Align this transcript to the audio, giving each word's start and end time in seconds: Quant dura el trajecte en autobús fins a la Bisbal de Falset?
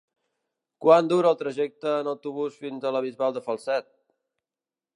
Quant 0.85 1.09
dura 1.11 1.29
el 1.33 1.37
trajecte 1.41 1.93
en 1.97 2.09
autobús 2.13 2.57
fins 2.63 2.87
a 2.87 2.93
la 2.97 3.03
Bisbal 3.07 3.37
de 3.39 3.45
Falset? 3.51 3.91